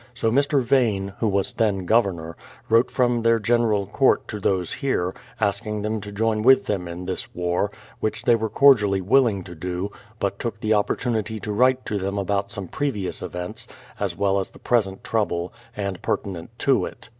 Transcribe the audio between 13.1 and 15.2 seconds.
events, as well as the present